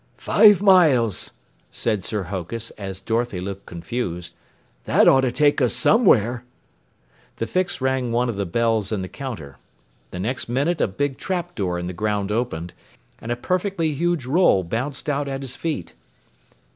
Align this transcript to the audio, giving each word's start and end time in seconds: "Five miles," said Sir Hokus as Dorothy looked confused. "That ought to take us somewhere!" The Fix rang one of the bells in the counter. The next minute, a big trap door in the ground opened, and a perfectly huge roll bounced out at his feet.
"Five 0.17 0.63
miles," 0.63 1.29
said 1.69 2.03
Sir 2.03 2.23
Hokus 2.23 2.71
as 2.71 2.99
Dorothy 2.99 3.39
looked 3.39 3.67
confused. 3.67 4.33
"That 4.85 5.07
ought 5.07 5.21
to 5.21 5.31
take 5.31 5.61
us 5.61 5.75
somewhere!" 5.75 6.43
The 7.35 7.45
Fix 7.45 7.81
rang 7.81 8.11
one 8.11 8.27
of 8.27 8.35
the 8.35 8.47
bells 8.47 8.91
in 8.91 9.03
the 9.03 9.07
counter. 9.07 9.57
The 10.09 10.19
next 10.19 10.49
minute, 10.49 10.81
a 10.81 10.87
big 10.87 11.19
trap 11.19 11.53
door 11.53 11.77
in 11.77 11.85
the 11.85 11.93
ground 11.93 12.31
opened, 12.31 12.73
and 13.19 13.31
a 13.31 13.35
perfectly 13.35 13.93
huge 13.93 14.25
roll 14.25 14.63
bounced 14.63 15.07
out 15.07 15.27
at 15.27 15.43
his 15.43 15.55
feet. 15.55 15.93